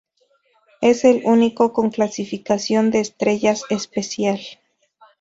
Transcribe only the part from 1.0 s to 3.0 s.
el único con clasificación